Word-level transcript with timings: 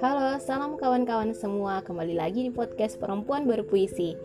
Halo, 0.00 0.40
salam 0.40 0.80
kawan-kawan 0.80 1.36
semua. 1.36 1.84
Kembali 1.84 2.16
lagi 2.16 2.48
di 2.48 2.50
podcast 2.54 2.96
Perempuan 2.96 3.44
Berpuisi. 3.44 4.16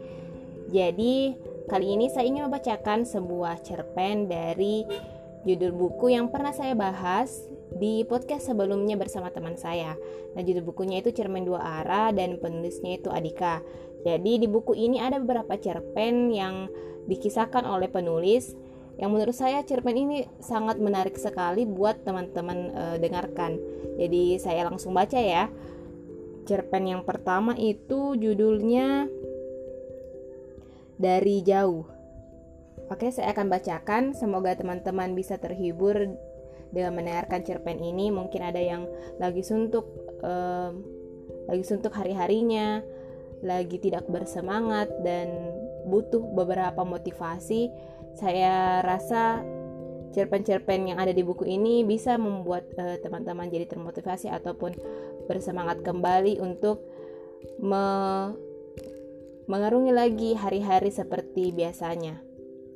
Jadi, 0.72 1.36
kali 1.68 1.92
ini 1.92 2.08
saya 2.08 2.32
ingin 2.32 2.48
membacakan 2.48 3.04
sebuah 3.04 3.68
cerpen 3.68 4.32
dari 4.32 4.88
judul 5.44 5.76
buku 5.76 6.16
yang 6.16 6.32
pernah 6.32 6.56
saya 6.56 6.72
bahas 6.72 7.52
di 7.76 8.08
podcast 8.08 8.48
sebelumnya 8.48 8.96
bersama 8.96 9.28
teman 9.28 9.60
saya. 9.60 9.92
Nah, 10.40 10.40
judul 10.40 10.64
bukunya 10.72 11.04
itu 11.04 11.12
Cerpen 11.12 11.44
Dua 11.44 11.84
Arah 11.84 12.16
dan 12.16 12.40
penulisnya 12.40 12.96
itu 12.96 13.12
Adika. 13.12 13.60
Jadi, 14.08 14.40
di 14.40 14.48
buku 14.48 14.72
ini 14.72 15.04
ada 15.04 15.20
beberapa 15.20 15.60
cerpen 15.60 16.32
yang 16.32 16.72
dikisahkan 17.12 17.68
oleh 17.68 17.92
penulis 17.92 18.56
yang 18.98 19.14
menurut 19.14 19.34
saya 19.38 19.62
cerpen 19.62 19.94
ini 19.94 20.26
sangat 20.42 20.82
menarik 20.82 21.14
sekali 21.22 21.70
buat 21.70 22.02
teman-teman 22.02 22.60
e, 22.74 22.84
dengarkan. 22.98 23.62
Jadi, 24.02 24.42
saya 24.42 24.66
langsung 24.66 24.98
baca 24.98 25.18
ya. 25.22 25.54
Cerpen 26.50 26.90
yang 26.90 27.04
pertama 27.06 27.54
itu 27.54 28.18
judulnya 28.18 29.06
Dari 30.98 31.46
Jauh. 31.46 31.86
Oke, 32.90 33.14
saya 33.14 33.38
akan 33.38 33.54
bacakan. 33.54 34.04
Semoga 34.18 34.58
teman-teman 34.58 35.14
bisa 35.14 35.38
terhibur 35.38 36.18
dengan 36.74 36.98
mendengarkan 36.98 37.46
cerpen 37.46 37.78
ini. 37.78 38.10
Mungkin 38.10 38.42
ada 38.42 38.58
yang 38.58 38.90
lagi 39.22 39.46
suntuk, 39.46 39.86
um, 40.26 40.82
lagi 41.46 41.64
suntuk 41.68 41.94
hari-harinya, 41.94 42.82
lagi 43.46 43.78
tidak 43.78 44.08
bersemangat 44.10 44.90
dan 45.06 45.30
butuh 45.88 46.24
beberapa 46.34 46.84
motivasi. 46.84 47.72
Saya 48.18 48.82
rasa 48.82 49.46
cerpen-cerpen 50.18 50.90
yang 50.90 50.98
ada 50.98 51.14
di 51.14 51.22
buku 51.22 51.46
ini 51.46 51.86
bisa 51.86 52.18
membuat 52.18 52.74
teman 52.74 52.98
teman-teman 52.98 53.46
jadi 53.54 53.70
termotivasi 53.70 54.34
ataupun 54.34 54.74
bersemangat 55.30 55.86
kembali 55.86 56.42
untuk 56.42 56.82
me 57.62 57.86
mengarungi 59.48 59.94
lagi 59.94 60.34
hari-hari 60.34 60.90
seperti 60.90 61.54
biasanya. 61.54 62.20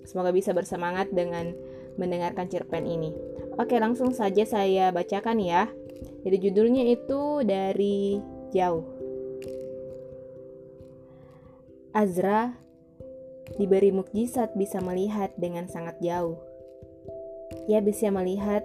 Semoga 0.06 0.30
bisa 0.32 0.54
bersemangat 0.54 1.12
dengan 1.12 1.52
mendengarkan 1.98 2.48
cerpen 2.48 2.88
ini. 2.88 3.12
Oke, 3.60 3.76
langsung 3.82 4.16
saja 4.16 4.48
saya 4.48 4.94
bacakan 4.94 5.42
ya. 5.42 5.68
Jadi 6.24 6.38
judulnya 6.38 6.86
itu 6.88 7.44
dari 7.44 8.22
jauh. 8.56 8.86
Azra 11.92 12.56
diberi 13.56 13.92
mukjizat 13.92 14.56
bisa 14.56 14.80
melihat 14.80 15.32
dengan 15.40 15.68
sangat 15.68 16.00
jauh. 16.04 16.38
Ia 17.68 17.84
bisa 17.84 18.08
melihat 18.12 18.64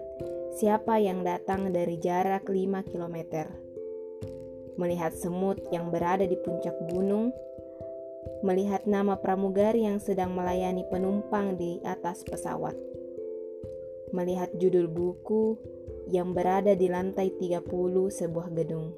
siapa 0.55 1.03
yang 1.03 1.27
datang 1.27 1.75
dari 1.75 1.99
jarak 1.99 2.47
5 2.47 2.87
km. 2.87 3.51
Melihat 4.77 5.17
semut 5.17 5.59
yang 5.73 5.89
berada 5.89 6.29
di 6.29 6.37
puncak 6.39 6.77
gunung 6.93 7.33
melihat 8.45 8.85
nama 8.85 9.17
pramugari 9.17 9.87
yang 9.87 10.03
sedang 10.03 10.35
melayani 10.35 10.85
penumpang 10.91 11.57
di 11.57 11.81
atas 11.87 12.27
pesawat. 12.27 12.77
Melihat 14.13 14.55
judul 14.55 14.87
buku 14.87 15.59
yang 16.11 16.31
berada 16.31 16.79
di 16.79 16.87
lantai 16.87 17.35
30 17.35 17.67
sebuah 18.13 18.49
gedung. 18.55 18.95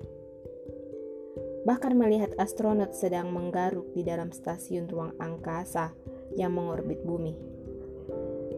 Bahkan 1.66 1.94
melihat 1.98 2.34
astronot 2.38 2.94
sedang 2.94 3.34
menggaruk 3.34 3.90
di 3.96 4.06
dalam 4.06 4.30
stasiun 4.30 4.86
ruang 4.86 5.14
angkasa 5.18 5.94
yang 6.36 6.54
mengorbit 6.54 7.02
bumi. 7.02 7.34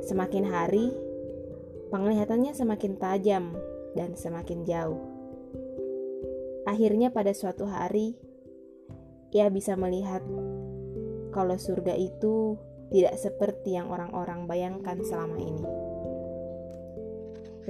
Semakin 0.04 0.44
hari, 0.48 0.92
penglihatannya 1.92 2.52
semakin 2.52 2.96
tajam 2.96 3.56
dan 3.94 4.16
semakin 4.16 4.64
jauh. 4.64 5.00
Akhirnya 6.68 7.08
pada 7.12 7.32
suatu 7.32 7.64
hari, 7.64 8.16
ia 9.30 9.46
bisa 9.48 9.78
melihat 9.78 10.22
kalau 11.30 11.54
surga 11.54 11.94
itu 11.94 12.58
tidak 12.90 13.14
seperti 13.16 13.78
yang 13.78 13.86
orang-orang 13.88 14.50
bayangkan 14.50 14.98
selama 15.06 15.38
ini. 15.38 15.64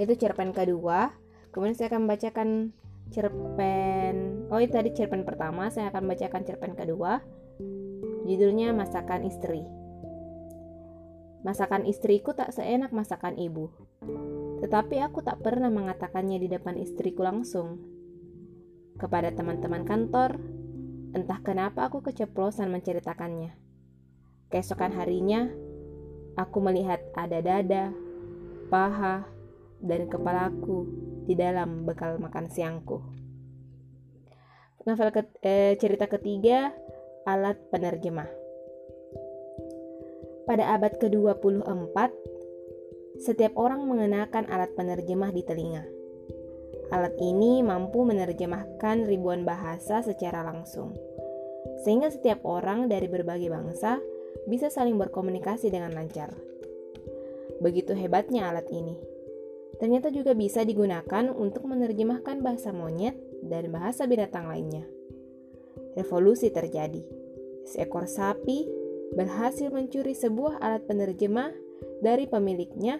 Itu 0.01 0.17
cerpen 0.17 0.49
kedua. 0.49 1.13
Kemudian 1.53 1.77
saya 1.77 1.93
akan 1.93 2.09
membacakan 2.09 2.49
cerpen. 3.11 4.47
Oh, 4.47 4.57
itu 4.57 4.73
tadi 4.73 4.95
cerpen 4.95 5.27
pertama. 5.27 5.67
Saya 5.67 5.91
akan 5.91 6.07
membacakan 6.07 6.41
cerpen 6.47 6.73
kedua. 6.73 7.19
Judulnya 8.25 8.71
Masakan 8.71 9.27
Istri. 9.27 9.63
Masakan 11.41 11.89
istriku 11.89 12.37
tak 12.37 12.53
seenak 12.53 12.93
masakan 12.93 13.33
ibu. 13.35 13.73
Tetapi 14.61 15.01
aku 15.01 15.25
tak 15.25 15.41
pernah 15.41 15.73
mengatakannya 15.73 16.37
di 16.37 16.45
depan 16.45 16.77
istriku 16.77 17.25
langsung. 17.25 17.81
Kepada 19.01 19.33
teman-teman 19.33 19.81
kantor, 19.81 20.37
Entah 21.11 21.43
kenapa 21.43 21.91
aku 21.91 21.99
keceplosan 21.99 22.71
menceritakannya. 22.71 23.51
Keesokan 24.47 24.95
harinya, 24.95 25.51
aku 26.39 26.63
melihat 26.63 27.03
ada 27.19 27.43
dada, 27.43 27.91
paha, 28.71 29.27
dan 29.83 30.07
kepalaku 30.07 30.87
di 31.31 31.39
dalam 31.39 31.87
bekal 31.87 32.19
makan 32.19 32.51
siangku. 32.51 32.99
Novel 34.83 35.15
ke, 35.15 35.21
eh, 35.47 35.79
cerita 35.79 36.11
ketiga, 36.11 36.75
alat 37.23 37.55
penerjemah. 37.71 38.27
Pada 40.43 40.75
abad 40.75 40.91
ke-24, 40.99 42.11
setiap 43.23 43.55
orang 43.55 43.87
mengenakan 43.87 44.43
alat 44.51 44.75
penerjemah 44.75 45.31
di 45.31 45.41
telinga. 45.47 45.87
Alat 46.91 47.15
ini 47.23 47.63
mampu 47.63 48.03
menerjemahkan 48.03 49.07
ribuan 49.07 49.47
bahasa 49.47 50.03
secara 50.03 50.43
langsung, 50.43 50.91
sehingga 51.87 52.11
setiap 52.11 52.43
orang 52.43 52.91
dari 52.91 53.07
berbagai 53.07 53.47
bangsa 53.47 54.03
bisa 54.51 54.67
saling 54.67 54.99
berkomunikasi 54.99 55.71
dengan 55.71 55.95
lancar. 55.95 56.35
Begitu 57.63 57.95
hebatnya 57.95 58.51
alat 58.51 58.67
ini. 58.73 59.20
Ternyata 59.79 60.11
juga 60.11 60.35
bisa 60.35 60.65
digunakan 60.65 61.31
untuk 61.31 61.69
menerjemahkan 61.69 62.43
bahasa 62.43 62.73
monyet 62.75 63.15
dan 63.45 63.71
bahasa 63.71 64.09
binatang 64.09 64.49
lainnya. 64.51 64.83
Revolusi 65.95 66.51
terjadi. 66.51 67.01
Seekor 67.69 68.09
sapi 68.09 68.67
berhasil 69.15 69.69
mencuri 69.69 70.17
sebuah 70.17 70.59
alat 70.59 70.83
penerjemah 70.89 71.51
dari 72.03 72.27
pemiliknya 72.27 72.99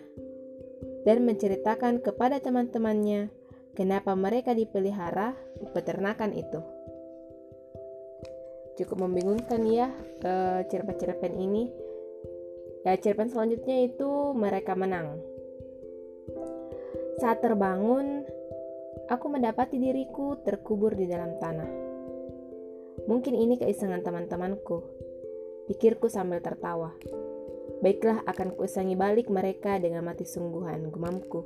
dan 1.03 1.25
menceritakan 1.25 2.01
kepada 2.01 2.37
teman-temannya 2.39 3.41
Kenapa 3.71 4.11
mereka 4.19 4.51
dipelihara 4.51 5.31
di 5.55 5.63
peternakan 5.71 6.35
itu? 6.35 6.59
Cukup 8.75 9.07
membingungkan 9.07 9.63
ya 9.63 9.87
uh, 10.27 10.59
cerpen-cerpen 10.67 11.31
ini. 11.39 11.71
Ya, 12.83 12.99
cerpen 12.99 13.31
selanjutnya 13.31 13.87
itu 13.87 14.35
mereka 14.35 14.75
menang. 14.75 15.23
Saat 17.21 17.45
terbangun, 17.45 18.25
aku 19.05 19.29
mendapati 19.29 19.77
diriku 19.77 20.41
terkubur 20.41 20.97
di 20.97 21.05
dalam 21.05 21.37
tanah. 21.37 21.69
Mungkin 23.05 23.37
ini 23.37 23.61
keisengan 23.61 24.01
teman-temanku. 24.01 24.81
Pikirku 25.69 26.09
sambil 26.09 26.41
tertawa. 26.41 26.97
Baiklah 27.85 28.25
akan 28.25 28.57
kuisangi 28.57 28.97
balik 28.97 29.29
mereka 29.29 29.77
dengan 29.77 30.01
mati 30.01 30.25
sungguhan, 30.25 30.89
gumamku. 30.89 31.45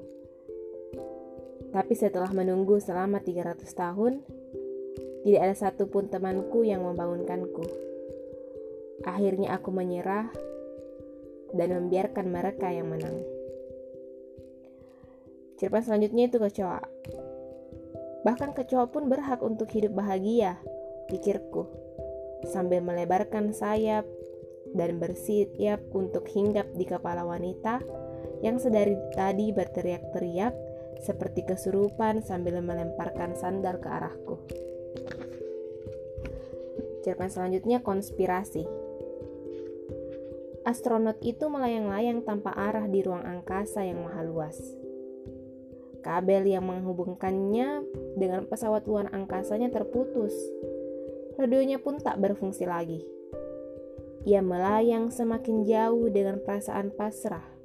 Tapi 1.76 1.92
setelah 1.92 2.32
menunggu 2.32 2.80
selama 2.80 3.20
300 3.20 3.68
tahun, 3.68 4.24
tidak 5.28 5.42
ada 5.44 5.56
satupun 5.60 6.08
temanku 6.08 6.64
yang 6.64 6.88
membangunkanku. 6.88 7.68
Akhirnya 9.04 9.60
aku 9.60 9.76
menyerah 9.76 10.32
dan 11.52 11.68
membiarkan 11.68 12.32
mereka 12.32 12.72
yang 12.72 12.88
menang. 12.88 13.35
Cerpen 15.56 15.84
selanjutnya 15.84 16.28
itu 16.28 16.38
kecoa. 16.38 16.84
Bahkan 18.28 18.58
kecoa 18.58 18.92
pun 18.92 19.08
berhak 19.08 19.40
untuk 19.40 19.72
hidup 19.72 19.96
bahagia, 19.96 20.60
pikirku, 21.08 21.70
sambil 22.50 22.82
melebarkan 22.84 23.56
sayap 23.56 24.04
dan 24.76 25.00
bersiap 25.00 25.80
untuk 25.96 26.28
hinggap 26.28 26.68
di 26.76 26.84
kepala 26.84 27.24
wanita 27.24 27.80
yang 28.44 28.60
sedari 28.60 28.98
tadi 29.16 29.56
berteriak-teriak 29.56 30.54
seperti 31.00 31.46
kesurupan 31.48 32.26
sambil 32.26 32.60
melemparkan 32.60 33.38
sandal 33.38 33.80
ke 33.80 33.88
arahku. 33.88 34.36
Cerpen 37.06 37.30
selanjutnya 37.30 37.86
konspirasi. 37.86 38.66
Astronot 40.66 41.22
itu 41.22 41.46
melayang-layang 41.46 42.26
tanpa 42.26 42.50
arah 42.58 42.90
di 42.90 43.06
ruang 43.06 43.22
angkasa 43.22 43.86
yang 43.86 44.02
maha 44.02 44.26
luas. 44.26 44.85
Kabel 46.06 46.46
yang 46.46 46.70
menghubungkannya 46.70 47.82
dengan 48.14 48.46
pesawat 48.46 48.86
luar 48.86 49.10
angkasanya 49.10 49.74
terputus. 49.74 50.38
Radionya 51.42 51.82
pun 51.82 51.98
tak 51.98 52.22
berfungsi 52.22 52.70
lagi. 52.70 53.02
Ia 54.30 54.46
melayang 54.46 55.10
semakin 55.10 55.66
jauh 55.66 56.14
dengan 56.14 56.38
perasaan 56.46 56.94
pasrah 56.94 57.56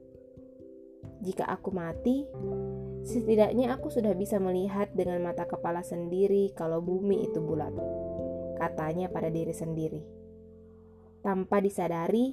jika 1.21 1.45
aku 1.45 1.69
mati, 1.69 2.25
setidaknya 3.05 3.77
aku 3.77 3.93
sudah 3.93 4.17
bisa 4.17 4.41
melihat 4.41 4.89
dengan 4.97 5.21
mata 5.21 5.45
kepala 5.45 5.85
sendiri 5.85 6.57
kalau 6.57 6.81
bumi 6.81 7.29
itu 7.29 7.45
bulat. 7.45 7.77
Katanya 8.57 9.13
pada 9.13 9.29
diri 9.29 9.53
sendiri. 9.53 10.01
Tanpa 11.21 11.61
disadari, 11.61 12.33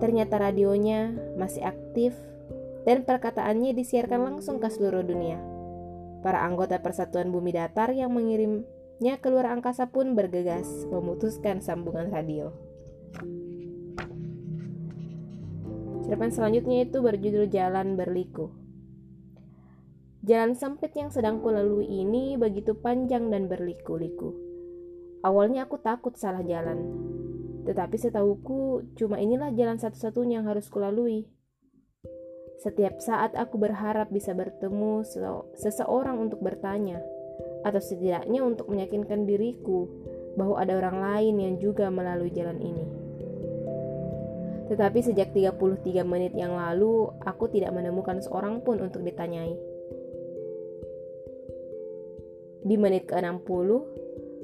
ternyata 0.00 0.40
radionya 0.40 1.12
masih 1.36 1.60
aktif 1.68 2.16
dan 2.84 3.08
perkataannya 3.08 3.72
disiarkan 3.72 4.20
langsung 4.32 4.60
ke 4.60 4.68
seluruh 4.68 5.04
dunia. 5.04 5.40
Para 6.24 6.40
anggota 6.44 6.80
Persatuan 6.80 7.28
Bumi 7.28 7.52
Datar 7.52 7.92
yang 7.92 8.12
mengirimnya 8.12 9.20
keluar 9.20 9.52
angkasa 9.52 9.92
pun 9.92 10.16
bergegas 10.16 10.88
memutuskan 10.88 11.60
sambungan 11.60 12.08
radio. 12.08 12.52
Cerpen 16.04 16.32
selanjutnya 16.32 16.84
itu 16.84 17.00
berjudul 17.00 17.48
Jalan 17.48 17.96
Berliku. 17.96 18.52
Jalan 20.24 20.56
sempit 20.56 20.96
yang 20.96 21.12
sedang 21.12 21.44
kulalui 21.44 21.84
ini 21.84 22.40
begitu 22.40 22.72
panjang 22.72 23.28
dan 23.28 23.44
berliku-liku. 23.44 24.32
Awalnya 25.20 25.68
aku 25.68 25.80
takut 25.80 26.16
salah 26.16 26.40
jalan, 26.40 26.80
tetapi 27.68 27.96
setahuku 27.96 28.92
cuma 28.96 29.20
inilah 29.20 29.52
jalan 29.52 29.76
satu-satunya 29.76 30.40
yang 30.40 30.48
harus 30.48 30.68
kulalui. 30.72 31.28
Setiap 32.62 33.02
saat 33.02 33.34
aku 33.34 33.58
berharap 33.58 34.12
bisa 34.14 34.30
bertemu 34.36 35.02
seseorang 35.58 36.20
untuk 36.22 36.38
bertanya, 36.38 37.02
atau 37.64 37.80
setidaknya 37.80 38.44
untuk 38.44 38.68
meyakinkan 38.68 39.24
diriku 39.24 39.88
bahwa 40.36 40.60
ada 40.60 40.76
orang 40.76 40.98
lain 41.00 41.34
yang 41.40 41.54
juga 41.58 41.88
melalui 41.88 42.30
jalan 42.30 42.60
ini. 42.60 42.84
Tetapi 44.64 44.98
sejak 45.04 45.32
33 45.36 46.04
menit 46.08 46.32
yang 46.32 46.56
lalu, 46.56 47.12
aku 47.24 47.52
tidak 47.52 47.72
menemukan 47.76 48.20
seorang 48.24 48.64
pun 48.64 48.80
untuk 48.80 49.04
ditanyai. 49.04 49.52
Di 52.64 52.76
menit 52.80 53.04
ke-60, 53.12 53.68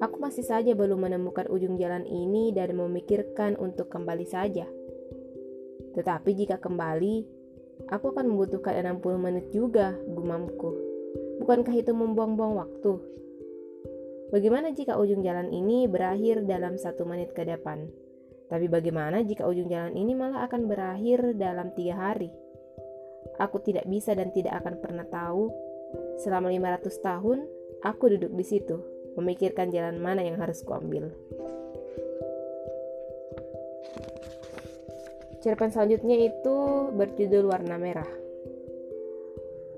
aku 0.05 0.17
masih 0.21 0.45
saja 0.45 0.77
belum 0.77 1.09
menemukan 1.09 1.49
ujung 1.49 1.81
jalan 1.81 2.05
ini 2.05 2.53
dan 2.53 2.77
memikirkan 2.77 3.57
untuk 3.57 3.89
kembali 3.89 4.29
saja. 4.29 4.69
Tetapi 5.97 6.31
jika 6.37 6.61
kembali, 6.61 7.40
aku 7.89 8.13
akan 8.13 8.29
membutuhkan 8.29 8.77
60 8.77 9.17
menit 9.17 9.47
juga, 9.55 9.97
gumamku. 10.05 10.77
Bukankah 11.41 11.73
itu 11.73 11.97
membuang-buang 11.97 12.55
waktu? 12.61 12.93
Bagaimana 14.31 14.71
jika 14.71 14.95
ujung 14.95 15.25
jalan 15.27 15.51
ini 15.51 15.91
berakhir 15.91 16.45
dalam 16.47 16.77
satu 16.77 17.09
menit 17.09 17.33
ke 17.33 17.43
depan? 17.43 17.89
Tapi 18.51 18.67
bagaimana 18.67 19.23
jika 19.25 19.47
ujung 19.47 19.67
jalan 19.67 19.95
ini 19.95 20.13
malah 20.15 20.47
akan 20.47 20.69
berakhir 20.71 21.35
dalam 21.39 21.75
tiga 21.75 21.99
hari? 21.99 22.31
Aku 23.41 23.63
tidak 23.63 23.89
bisa 23.89 24.15
dan 24.15 24.31
tidak 24.31 24.61
akan 24.63 24.79
pernah 24.79 25.07
tahu. 25.07 25.51
Selama 26.23 26.53
500 26.53 26.93
tahun, 27.03 27.39
aku 27.83 28.05
duduk 28.15 28.33
di 28.37 28.45
situ, 28.47 28.77
memikirkan 29.19 29.73
jalan 29.75 29.99
mana 29.99 30.23
yang 30.23 30.39
harus 30.39 30.63
kuambil. 30.63 31.11
Cerpen 35.41 35.73
selanjutnya 35.73 36.21
itu 36.21 36.57
berjudul 36.93 37.49
Warna 37.49 37.81
Merah. 37.81 38.09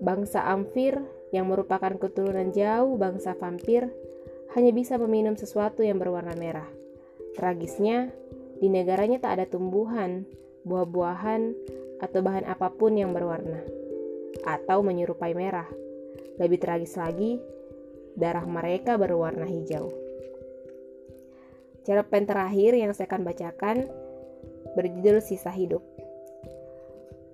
Bangsa 0.03 0.43
Amfir 0.50 0.99
yang 1.31 1.49
merupakan 1.49 1.94
keturunan 1.97 2.50
jauh 2.50 2.99
bangsa 2.99 3.38
vampir 3.38 3.88
hanya 4.53 4.75
bisa 4.75 5.00
meminum 5.00 5.38
sesuatu 5.38 5.81
yang 5.81 5.97
berwarna 5.97 6.37
merah. 6.37 6.69
Tragisnya, 7.38 8.12
di 8.61 8.69
negaranya 8.69 9.23
tak 9.23 9.41
ada 9.41 9.47
tumbuhan, 9.49 10.29
buah-buahan, 10.69 11.56
atau 12.05 12.19
bahan 12.20 12.44
apa 12.44 12.69
pun 12.75 12.99
yang 12.99 13.15
berwarna 13.15 13.62
atau 14.43 14.82
menyerupai 14.82 15.32
merah. 15.32 15.69
Lebih 16.37 16.58
tragis 16.58 16.99
lagi, 16.99 17.38
darah 18.19 18.44
mereka 18.44 18.99
berwarna 18.99 19.47
hijau. 19.47 19.93
Cerpen 21.82 22.26
terakhir 22.26 22.79
yang 22.79 22.94
saya 22.94 23.11
akan 23.11 23.23
bacakan 23.26 23.76
berjudul 24.75 25.21
Sisa 25.21 25.53
Hidup. 25.53 25.83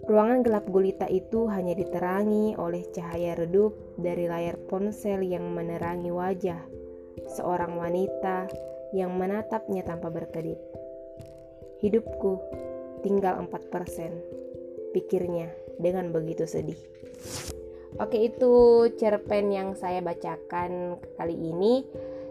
Ruangan 0.09 0.41
gelap 0.41 0.65
gulita 0.73 1.05
itu 1.05 1.45
hanya 1.53 1.77
diterangi 1.77 2.57
oleh 2.57 2.81
cahaya 2.97 3.37
redup 3.37 3.77
dari 4.01 4.25
layar 4.25 4.57
ponsel 4.71 5.21
yang 5.21 5.53
menerangi 5.53 6.09
wajah 6.09 6.65
seorang 7.37 7.77
wanita 7.77 8.49
yang 8.97 9.13
menatapnya 9.13 9.85
tanpa 9.85 10.09
berkedip. 10.09 10.57
Hidupku 11.85 12.41
tinggal 13.05 13.37
4%. 13.45 14.97
Pikirnya 14.97 15.53
dengan 15.77 16.09
begitu 16.09 16.49
sedih. 16.49 16.81
Oke, 18.01 18.17
itu 18.17 18.87
cerpen 18.97 19.53
yang 19.53 19.77
saya 19.77 20.01
bacakan 20.01 20.97
kali 21.21 21.37
ini. 21.37 21.85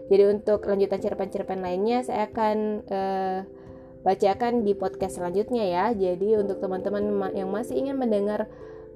Jadi 0.08 0.22
untuk 0.24 0.64
lanjutan 0.64 0.98
cerpen-cerpen 0.98 1.60
lainnya 1.60 2.00
saya 2.00 2.26
akan 2.32 2.58
uh, 2.88 3.38
bacakan 4.02 4.62
di 4.62 4.72
podcast 4.74 5.18
selanjutnya 5.18 5.64
ya. 5.66 5.84
Jadi 5.94 6.38
untuk 6.38 6.62
teman-teman 6.62 7.34
yang 7.34 7.50
masih 7.50 7.78
ingin 7.78 7.98
mendengar 7.98 8.46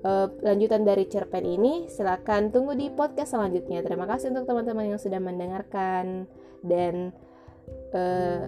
uh, 0.07 0.29
lanjutan 0.43 0.87
dari 0.87 1.07
cerpen 1.07 1.47
ini, 1.47 1.91
silahkan 1.91 2.51
tunggu 2.51 2.79
di 2.79 2.91
podcast 2.93 3.35
selanjutnya. 3.35 3.83
Terima 3.83 4.07
kasih 4.07 4.35
untuk 4.35 4.47
teman-teman 4.47 4.95
yang 4.95 5.01
sudah 5.01 5.19
mendengarkan 5.19 6.27
dan 6.63 7.15
uh, 7.95 8.47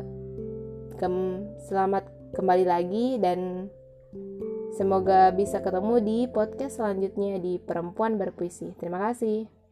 kem 0.94 1.14
selamat 1.66 2.06
kembali 2.34 2.64
lagi 2.66 3.06
dan 3.18 3.70
semoga 4.74 5.30
bisa 5.34 5.62
ketemu 5.62 6.02
di 6.02 6.18
podcast 6.30 6.82
selanjutnya 6.82 7.38
di 7.38 7.58
Perempuan 7.62 8.18
Berpuisi. 8.18 8.74
Terima 8.78 9.10
kasih. 9.10 9.63